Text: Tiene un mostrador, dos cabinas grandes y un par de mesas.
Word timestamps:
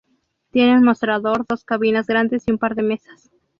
Tiene 0.49 0.79
un 0.79 0.83
mostrador, 0.83 1.45
dos 1.47 1.63
cabinas 1.63 2.07
grandes 2.07 2.45
y 2.47 2.51
un 2.51 2.57
par 2.57 2.73
de 2.73 2.81
mesas. 2.81 3.29